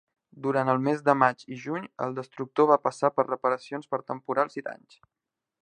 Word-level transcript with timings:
Durant 0.43 0.69
el 0.71 0.79
mes 0.85 1.03
de 1.09 1.13
maig 1.23 1.43
i 1.55 1.57
juny, 1.65 1.85
el 2.07 2.17
destructor 2.21 2.69
va 2.71 2.79
passar 2.87 3.13
per 3.19 3.27
reparacions 3.29 3.93
per 3.93 4.01
temporal 4.13 4.51
i 4.63 4.67
danys. 4.71 4.99